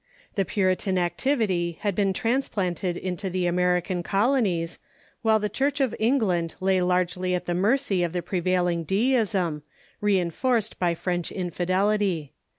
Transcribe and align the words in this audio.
The 0.33 0.45
Puritan 0.45 0.97
activity 0.97 1.77
had 1.81 1.93
been 1.93 2.11
trans 2.11 2.49
planted 2.49 2.97
into 2.97 3.29
the 3.29 3.45
American 3.45 4.01
colonies, 4.01 4.79
while 5.21 5.37
the 5.37 5.47
Church 5.47 5.79
of 5.79 5.95
Eng 5.99 6.17
land 6.17 6.55
lay 6.59 6.81
largely 6.81 7.35
at 7.35 7.45
the 7.45 7.53
mercy 7.53 8.01
of 8.01 8.11
the 8.11 8.23
prevailing 8.23 8.81
Beginning 8.83 9.13
of 9.17 9.27
Deism, 9.27 9.63
reinforced 10.01 10.79
by 10.79 10.95
French 10.95 11.31
infidelity. 11.31 12.33